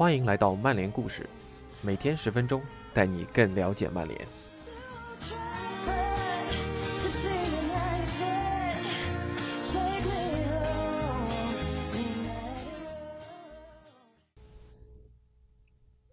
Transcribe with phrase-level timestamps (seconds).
[0.00, 1.28] 欢迎来到曼联故事，
[1.82, 2.62] 每天十分钟，
[2.94, 4.18] 带你更了解曼联。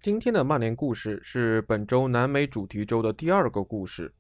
[0.02, 4.14] 今天的曼联故事是本周南美主题周的第二个故事。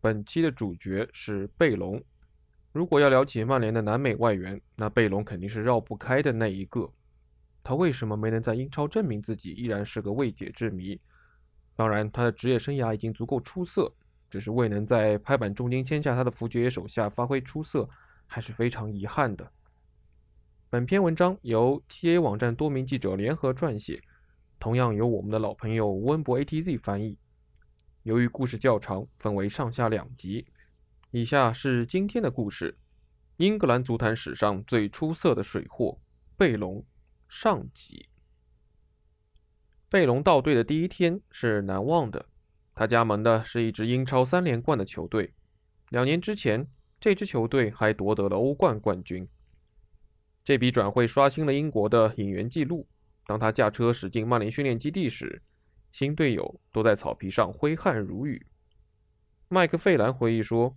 [0.00, 2.02] 本期的主角是贝隆。
[2.72, 6.92] 如果要聊起曼联的南美外援，那贝隆肯定是绕不开的那一个。
[7.68, 10.98] 他为什么没能在英超证明自己，依然是个未解之谜。
[11.76, 13.92] 当然，他的职业生涯已经足够出色，
[14.30, 17.86] 只是未能在拍板重金签下他的福爵爷手下发挥出色，
[18.26, 19.52] 还是非常遗憾的。
[20.70, 24.02] 本篇文章由 TA 网站多名记者联合撰写，
[24.58, 27.18] 同样由我们的老朋友温博 ATZ 翻译。
[28.02, 30.46] 由于故事较长，分为上下两集。
[31.10, 32.78] 以下是今天的故事：
[33.36, 35.98] 英格兰足坛史上最出色的水货
[36.34, 36.82] 贝隆。
[37.28, 38.08] 上集，
[39.90, 42.24] 贝隆到队的第一天是难忘的。
[42.74, 45.34] 他加盟的是一支英超三连冠的球队，
[45.90, 46.66] 两年之前，
[46.98, 49.28] 这支球队还夺得了欧冠冠军。
[50.42, 52.88] 这笔转会刷新了英国的引援记录。
[53.26, 55.42] 当他驾车驶进曼联训练基地时，
[55.92, 58.46] 新队友都在草皮上挥汗如雨。
[59.48, 60.76] 麦克费兰回忆说：“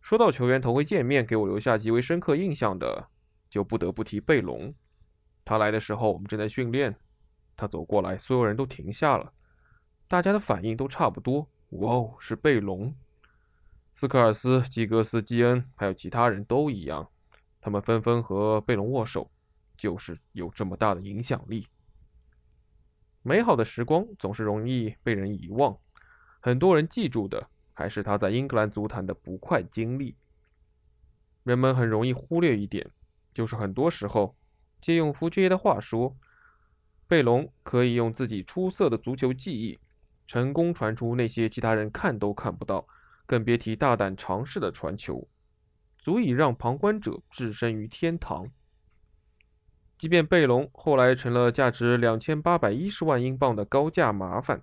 [0.00, 3.08] 说到球员头回见面给我留下极为深刻印象的，
[3.50, 4.72] 就不得不提贝隆。”
[5.44, 6.96] 他来的时候，我们正在训练。
[7.56, 9.34] 他走过来，所有人都停下了，
[10.08, 11.46] 大家的反应都差不多。
[11.70, 12.96] 哇哦，是贝隆！
[13.92, 17.06] 斯科尔斯、基格斯、基恩，还有其他人都一样，
[17.60, 19.30] 他们纷纷和贝隆握手，
[19.76, 21.66] 就是有这么大的影响力。
[23.22, 25.76] 美好的时光总是容易被人遗忘，
[26.40, 30.16] 很多人记住的还是他在英格兰足坛的不快经历。
[31.42, 32.90] 人们很容易忽略一点，
[33.34, 34.34] 就是很多时候。
[34.80, 36.16] 借用福爵爷的话说，
[37.06, 39.78] 贝隆可以用自己出色的足球技艺，
[40.26, 42.86] 成功传出那些其他人看都看不到，
[43.26, 45.28] 更别提大胆尝试的传球，
[45.98, 48.50] 足以让旁观者置身于天堂。
[49.98, 54.62] 即便贝隆后来成了价值两千八百一十万英镑的高价麻烦，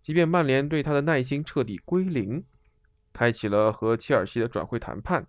[0.00, 2.42] 即便曼联对他的耐心彻底归零，
[3.12, 5.26] 开启了和切尔西的转会谈判，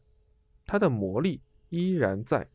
[0.65, 2.47] 他的魔力依然在。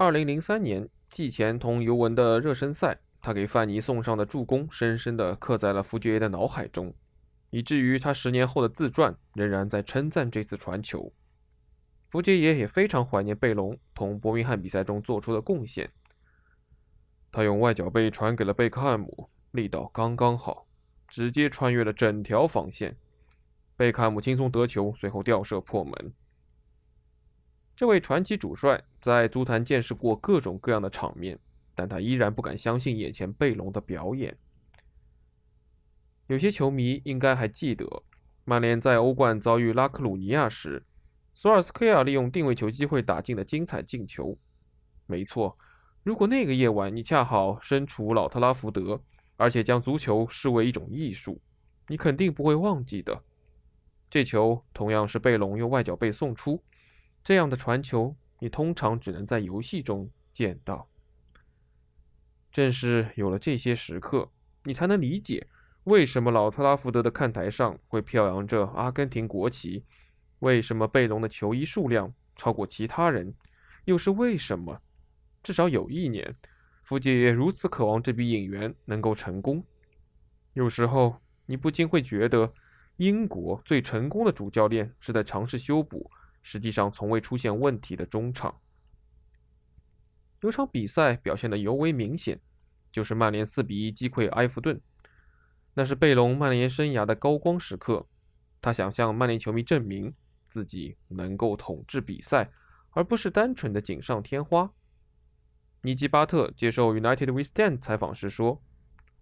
[0.00, 6.94] 二零零三年季前同尤文的热身赛，他给范尼送上的助攻，深深地刻在了福爵爷的脑海中，
[7.50, 11.12] 以至于他十年后的自传仍然在称赞这次传球。
[12.08, 15.90] 福爵爷也非常怀念贝隆同伯明翰比赛中做出的贡献。
[17.30, 20.66] 他用外脚背传给了贝克汉姆，力道刚刚好，
[21.08, 22.96] 直接穿越了整条防线。
[23.76, 26.14] 贝克汉姆轻松得球，随后吊射破门。
[27.80, 31.38] 这位传奇主帅在足坛见识过各种各样的场面，
[31.74, 34.36] 但他依然不敢相信眼前贝隆的表演。
[36.26, 38.02] 有些球迷应该还记得，
[38.44, 40.84] 曼联在欧冠遭遇拉克鲁尼亚时，
[41.32, 44.36] 索尔斯克亚利用定位球机会打进的精彩进球。
[45.06, 45.56] 没错，
[46.02, 49.00] 如果那个夜晚你恰好身处老特拉福德，
[49.38, 51.40] 而且将足球视为一种艺术，
[51.88, 53.22] 你肯定不会忘记的。
[54.10, 56.62] 这球同样是贝隆用外脚背送出。
[57.22, 60.88] 这样的传球，你通常只能在游戏中见到。
[62.50, 64.30] 正是有了这些时刻，
[64.64, 65.46] 你才能理解
[65.84, 69.84] 为什么老特拉福德的看台上会飘扬着阿根廷国旗，
[70.40, 73.34] 为什么贝隆的球衣数量超过其他人，
[73.84, 74.80] 又是为什么？
[75.42, 76.34] 至少有一年，
[76.82, 79.64] 福杰爷如此渴望这笔引援能够成功。
[80.54, 81.16] 有时候，
[81.46, 82.52] 你不禁会觉得，
[82.96, 86.10] 英国最成功的主教练是在尝试修补。
[86.42, 88.60] 实际上从未出现问题的中场，
[90.40, 92.40] 有场比赛表现的尤为明显，
[92.90, 94.80] 就是曼联四比一击溃埃弗顿。
[95.74, 98.08] 那是贝隆曼联生涯的高光时刻，
[98.60, 100.12] 他想向曼联球迷证明
[100.44, 102.50] 自己能够统治比赛，
[102.90, 104.72] 而不是单纯的锦上添花。
[105.82, 108.62] 尼基巴特接受 United We Stand 采访时说：“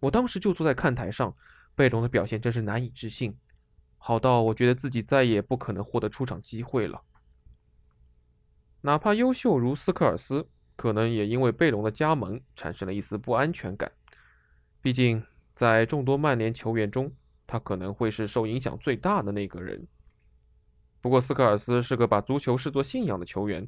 [0.01, 1.37] 我当时就坐在看台上，
[1.75, 3.37] 贝隆的表现真是难以置信。”
[4.01, 7.03] 好到我觉得自己再也不可能获得出场机会了。
[8.83, 13.91] 哪怕优秀如斯科尔斯，可能也因为贝隆的加盟产生了一丝不安全感。
[14.81, 17.13] 毕竟，在众多曼联球员中，
[17.47, 19.87] 他可能会是受影响最大的那个人。
[21.01, 23.67] 不过，斯科尔斯是个把足球视作信仰的球员，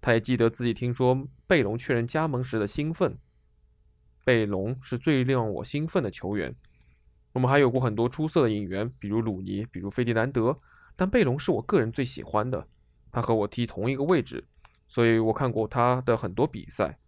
[0.00, 3.18] 他也记得自己听说贝隆确认加盟时的兴奋。
[4.24, 6.54] 贝隆是最令我兴奋的球员。
[7.32, 10.60] 我们还有过很多出色的引援，比如鲁尼，比如费迪南德，
[10.94, 12.68] 但贝隆是我个人最喜欢的。
[13.10, 14.44] 他和我踢同一个位置，
[14.92, 16.98] 所以我看过他的很多比赛。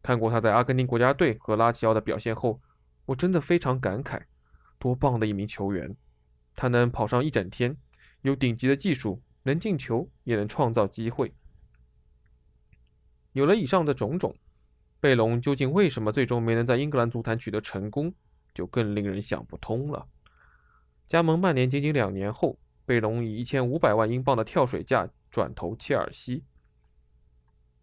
[0.00, 2.60] 看过他在阿根廷国家队和拉齐奥的表现后，
[3.06, 4.22] 我真的非常感慨，
[4.78, 5.96] 多棒的一名球员！
[6.54, 7.76] 他能跑上一整天，
[8.22, 11.34] 有顶级的技术，能进球，也能创造机会。
[13.32, 14.36] 有了以上的种种，
[15.00, 18.14] 贝隆究竟为什么最终没能在英格兰足坛取得成功，
[18.54, 20.06] 就更令人想不通了。
[21.04, 26.44] 加盟曼联仅仅两年后，贝隆以一千五百万英镑的跳水价转投切尔西。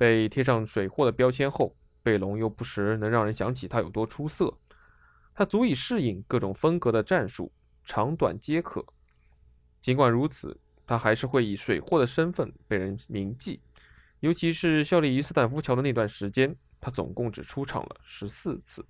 [0.02, 4.58] 被贴上水货的标签后，贝隆又不时能让人想起他有多出色。
[5.36, 7.52] 他足以适应各种风格的战术，
[7.86, 8.84] 长短皆可。
[9.80, 13.62] 尽管如此，他还是会以水货的身份被人铭记。
[14.22, 18.84] 尤其是效力于斯坦福桥的那段时间，他总共只出场了十四次。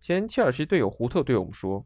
[0.00, 1.84] 前切尔西队友胡特对我们说：“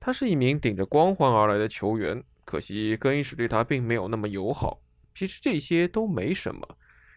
[0.00, 4.81] 他是一名顶着光环而来的球员，可惜更衣室对他并没有那么友好。
[5.14, 6.76] 其实这些都没什么，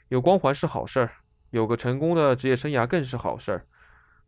[0.10, 1.12] 有光环是好事儿，
[1.52, 3.68] 有个成功的职业生涯更是好事儿。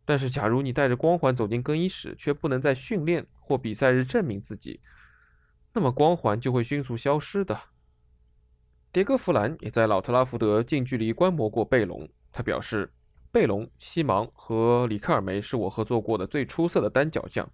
[0.04, 4.80] 但是，假如你带着光环走进更衣室，却不能在训练或比赛日证明自己，
[5.74, 7.60] 那么光环就会迅速消失的。”
[8.90, 12.08] 迭戈·弗兰也在老特拉福德近距离观摩过贝隆。
[12.32, 12.90] 他表示
[13.30, 17.46] ：“贝隆、西芒和里克尔梅是我合作过的最出色的单脚将。”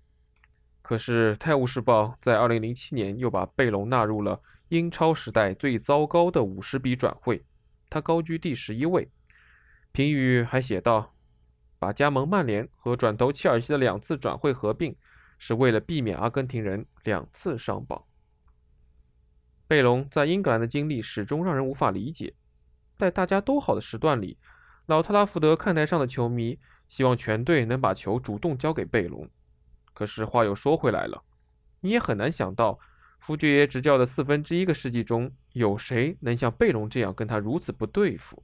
[0.81, 7.45] 可是，《泰晤士报》在2007年又把贝隆纳入了英超时代最糟糕的五十笔转会，
[7.91, 9.11] 他高居第十一位。
[9.93, 11.15] 评语还写道
[11.79, 14.97] ：“把加盟曼联和转投切尔西的两次转会合并，
[15.39, 18.03] 是为了避免阿根廷人两次上榜。”
[19.69, 22.35] 贝隆在英格兰的经历始终让人无法理解。
[22.97, 24.39] 在大家都好的时段里，
[24.87, 26.59] 老特拉福德看台上的球迷
[26.89, 29.29] 希望全队能把球主动交给贝隆。
[29.93, 31.23] 可是话又说回来了，
[31.81, 32.79] 你也很难想到，
[33.27, 38.43] 福爵爷执教的四分之一个世纪中，有谁能像贝隆这样跟他如此不对付？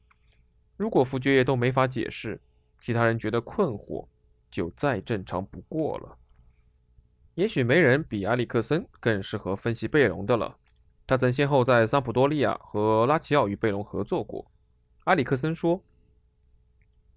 [0.78, 2.40] 如果福爵爷都没法解释，
[2.80, 4.08] 其他人觉得困惑，
[4.50, 6.16] 就再正常不过了。
[7.34, 10.56] 也许没人比埃里克森更适合分析贝隆的了。
[11.06, 14.50] 他曾先后在桑普多利亚和拉齐奥与贝隆合作过。
[15.04, 15.84] 阿里克森说：“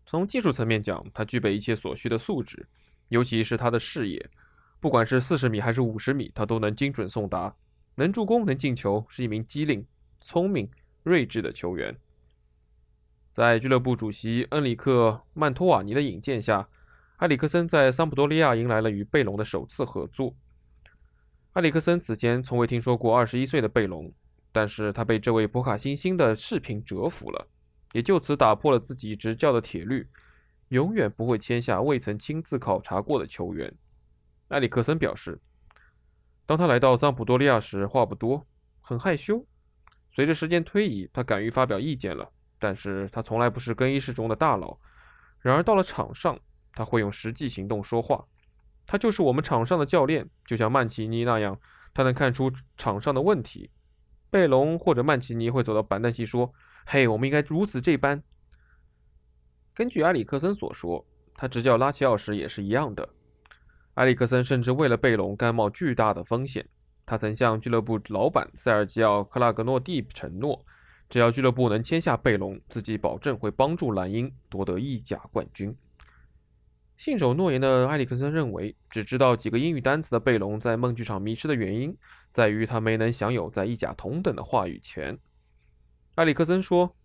[0.05, 2.67] 从技术层面讲，他具备一切所需的素质，
[3.07, 4.29] 尤其是他的视野，
[4.83, 7.55] 不管是四十米还是五十米，他都能精准送达，
[7.95, 9.87] 能助攻，能进球，是一名机灵、
[10.19, 10.69] 聪明、
[11.03, 11.95] 睿智的球员。”
[13.33, 16.67] 在俱乐部主席恩里克·曼托瓦尼的引荐下，
[17.19, 20.35] 埃里克森在桑普多利亚迎来了与贝隆的首次合作。
[21.53, 24.11] 埃里克森此前从未听说过二十一岁的贝隆，
[24.51, 27.47] 但是他被这位博卡新星的视频折服了，
[27.93, 30.09] 也就此打破了自己执教的铁律，
[30.67, 33.73] 永远不会签下未曾亲自考察过的球员。
[34.53, 35.41] 埃里克森表示，
[36.45, 38.45] 当他来到桑普多利亚时，话不多，
[38.81, 39.43] 很害羞。
[40.11, 44.79] 随着时间推移，他敢于发表意见了，但是他从来不是更衣室中的大佬。
[45.39, 46.39] 然而到了场上，
[46.71, 48.23] 他会用实际行动说话。
[48.85, 51.59] 他就是我们场上的教练，就像曼奇尼那样，
[51.95, 53.71] 他能看出场上的问题。
[54.29, 56.53] 贝隆或者曼奇尼会走到板凳席说
[56.85, 58.21] ：“嘿，我们应该如此这般。”
[59.73, 61.03] 根据埃里克森所说，
[61.35, 63.09] 他执教拉齐奥时也是一样的。
[63.95, 66.67] 埃里克森甚至为了贝隆甘冒巨大的风险。
[67.05, 70.65] 他曾向俱乐部老板塞尔吉奥·克拉格诺蒂承诺，
[71.09, 75.75] 只要俱乐部能签下贝隆，自己保证会帮助蓝鹰夺得意甲冠军。
[76.95, 81.95] 信守诺言的埃里克森认为，只知道几个英语单词的贝隆在梦剧场迷失的原因，
[82.31, 85.17] 在于他没能享有在意甲同等的话语权。
[86.15, 86.95] 埃里克森说：“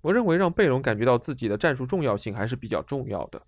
[0.00, 3.42] 我认为让贝隆感觉到自己的战术重要性还是比较重要的。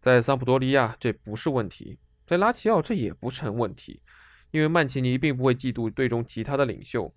[0.00, 4.02] 在桑普多利亚这不是问题，在拉齐奥这也不成问题，
[4.50, 7.14] 因为曼奇尼并不会嫉妒队中其他的领袖。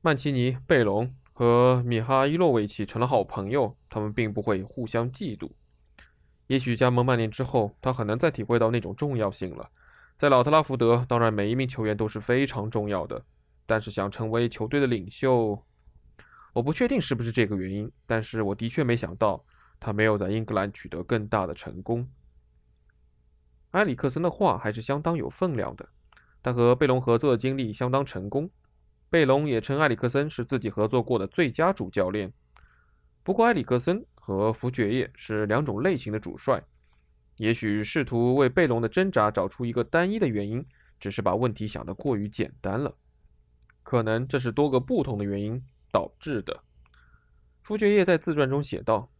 [0.00, 5.50] 曼奇尼、贝隆和米哈伊洛维奇成了好朋友，他们并不会互相嫉妒。”
[6.48, 9.70] 也许加盟曼联之后，他很难再体会到那种重要性了。
[10.16, 13.22] 在老特拉福德，当然每一名球员都是非常重要的，
[13.66, 15.62] 但是想成为球队的领袖，
[16.54, 17.92] 我不确定是不是这个原因。
[18.06, 19.44] 但是我的确没想到
[19.78, 22.08] 他没有在英格兰取得更大的成功。
[23.72, 25.86] 埃里克森的话还是相当有分量的。
[26.42, 28.48] 他和贝隆合作的经历相当成功，
[29.10, 32.32] 贝隆也称埃里克森是自己合作过的最佳主教练。
[33.22, 34.02] 不过埃里克森。
[34.24, 36.62] 和福爵爷是两种类型的主帅，
[37.38, 40.64] 也许试图为贝隆的挣扎找出一个单一的原因，
[41.00, 42.94] 只是把问题想得过于简单了。
[43.82, 45.60] 可能这是多个不同的原因
[45.90, 46.62] 导致的。
[47.62, 49.10] 福爵爷在自传中写道：“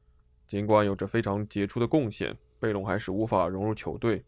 [0.47, 4.25] 尽管有着非常杰出的贡献，贝隆还是无法融入球队。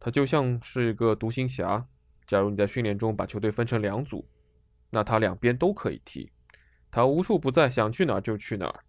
[0.00, 1.86] 他就像是一个独行侠。
[2.26, 4.28] 假如你在训练中把球队分成两组，
[4.90, 6.30] 那他两边都可以踢。
[6.90, 8.80] 他无处不在，想去哪儿就去哪儿。”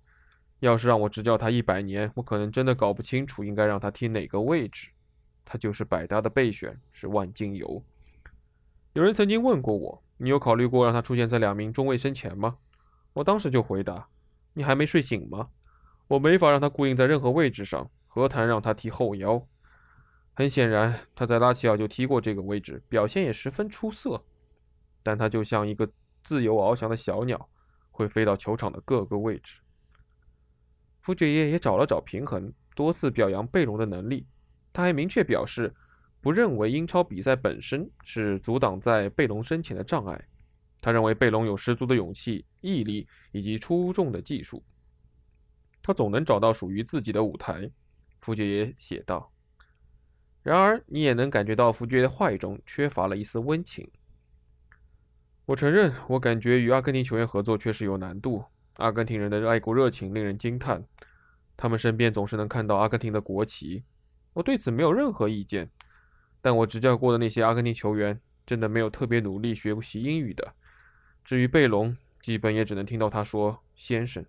[0.60, 4.90] 要是让我执教他一百年，我可能真的搞不清楚应该让他踢哪个位置。
[5.46, 7.82] 他就是百搭的备选，是万金油。
[8.92, 12.58] 有人曾经问过我：“你有考虑过让他出现在两名中卫身前吗？”
[13.14, 14.10] 我当时就回答
[14.54, 15.48] ：“你还没睡醒吗？
[16.10, 19.48] 我没法让他固定在任何位置上，何谈让他踢后腰？”
[20.40, 24.24] 很显然，他在拉齐奥就踢过这个位置，表现也十分出色。
[25.04, 25.92] 但他就像一个
[26.24, 27.50] 自由翱翔的小鸟，
[27.92, 29.60] 会飞到球场的各个位置。
[31.02, 34.26] 傅爵爷也找了找平衡，多次表扬贝隆的能力。
[34.72, 35.76] 他还明确表示，
[36.22, 40.26] 不认为英超比赛本身是阻挡在贝隆身前的障碍。
[40.80, 44.64] 他认为贝隆有十足的勇气、毅力以及出众的技术。
[45.82, 47.70] 他总能找到属于自己的舞台，
[48.22, 49.30] 傅爵爷写道。
[50.50, 53.88] 然而，你也能感觉到福爵的话语中缺乏了一丝温情。
[55.46, 58.44] 我承认，我感觉与阿根廷球员合作确实有难度。
[58.78, 60.84] 阿根廷人的爱国热情令人惊叹，
[61.56, 63.84] 他们身边总是能看到阿根廷的国旗。
[64.34, 65.70] 我对此没有任何意见，
[66.42, 70.56] 但我执教过的那些阿根廷球员真的没有特别努力学习英语的。
[71.24, 74.26] 至于贝隆，基本也只能听到他说“先生”。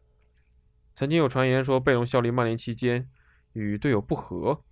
[0.94, 3.08] 曾经有传言说贝隆效力曼联期间
[3.54, 4.62] 与队友不和，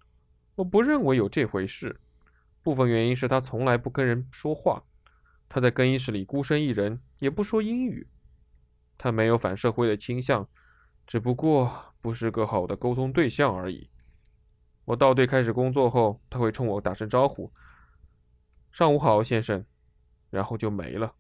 [0.59, 2.01] 我不认为有这回事。
[2.65, 4.83] 部分原因是他从来不跟人说话，
[5.49, 8.09] 他在更衣室里孤身一人，也不说英语。
[8.99, 10.49] 他没有反社会的倾向，
[11.07, 13.89] 只不过不是个好的沟通对象而已。
[14.85, 17.53] 我到队开始工作后，他会冲我打声招呼
[18.73, 19.65] ：“上午好，先生。”
[20.31, 21.15] 然后就没了。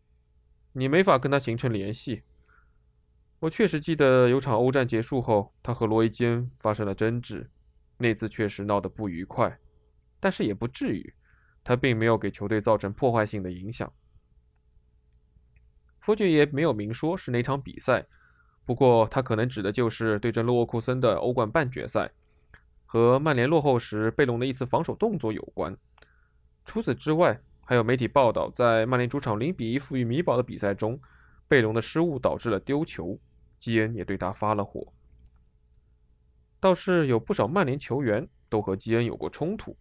[0.73, 2.25] 你没法跟他形成联系。
[3.39, 7.49] 我确实记得有场欧战结束后，他和罗伊基恩发生了争执，
[7.99, 9.59] 那次确实闹得不愉快，
[10.19, 11.15] 但是也不至于。
[11.63, 13.93] 他并没有给球队造成破坏性的影响。
[15.99, 18.07] 福爵爷没有明说是哪场比赛，
[18.65, 22.11] 不过他可能指的就是对阵洛沃库森的欧冠半决赛。
[22.87, 25.77] 和曼联落后时贝隆的一次防守动作有关。
[26.65, 30.99] 除此之外，还有媒体报道，在曼联主场零比一负于米堡的比赛中，
[31.47, 33.21] 贝隆的失误导致了丢球，
[33.59, 34.91] 基恩也对他发了火。
[36.61, 39.77] 倒是有不少曼联球员都和基恩有过冲突，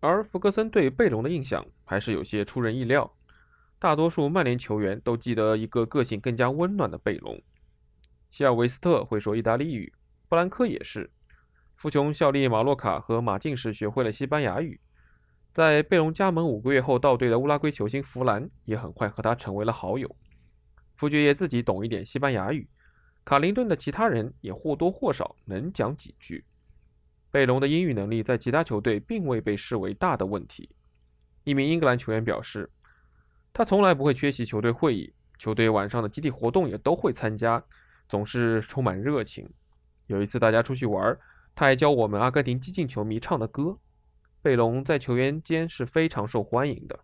[0.00, 3.14] 而弗格森对贝隆的印象还是有些出人意料。
[3.78, 7.40] 大多数曼联球员都记得一个个性更加温暖的贝隆。
[8.30, 9.92] 希尔维斯特会说意大利语，
[10.28, 11.10] 布兰科也是。
[11.76, 14.80] 富琼效力马洛卡和马竞时学会了西班牙语，
[15.54, 20.14] 在贝隆加盟五个月后到队的乌拉圭球星弗兰也很快和他成为了好友。
[20.96, 22.68] 福爵爷自己懂一点西班牙语，
[23.28, 26.46] 卡林顿的其他人也或多或少能讲几句。
[27.30, 30.70] 贝隆的英语能力在其他球队并未被视为大的问题。
[31.44, 32.70] 一名英格兰球员表示，
[33.52, 37.62] 他从来不会缺席球队会议，球队晚上的集体活动也都会参加，
[38.08, 39.46] 总是充满热情。
[40.06, 41.14] 有一次大家出去玩。
[41.54, 43.78] 他还教我们阿根廷激进球迷唱的歌。
[44.40, 46.98] 贝隆在球员间是非常受欢迎的。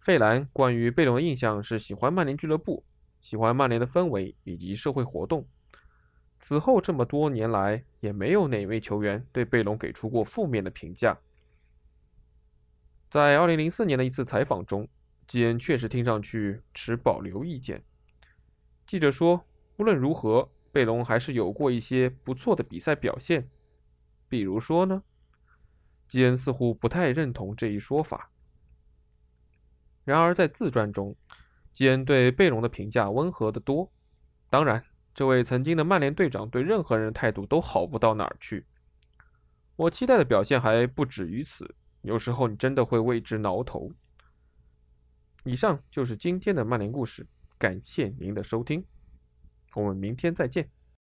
[0.00, 2.84] 费兰关于贝隆的印象是喜欢曼联俱乐部，
[3.22, 5.48] 喜欢曼联的氛围以及社会活动。
[6.38, 11.18] 此后这么多年来，也没有哪位球员对贝隆给出过负面的评价。
[13.10, 14.86] 在2004年的一次采访中，
[15.26, 17.82] 基恩确实听上去持保留意见。
[18.86, 19.46] 记者说
[19.78, 23.46] ：“无论如何。”贝隆还是有过一些不错的比赛表现，
[24.26, 25.02] 比如说呢，
[26.08, 28.30] 基恩似乎不太认同这一说法。
[30.02, 31.14] 然而在自传中，
[31.72, 33.90] 基恩对贝隆的评价温和得多。
[34.50, 38.66] 当然，这位曾经的曼联队长对任何人态度都好不到哪儿去。
[39.76, 43.90] 我期待的表现还不止于此，有时候你真的会为之挠头。
[45.44, 47.26] 以上就是今天的曼联故事，
[47.58, 48.84] 感谢您的收听。
[49.74, 50.70] 我们明天再见。